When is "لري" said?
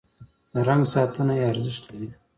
1.91-2.09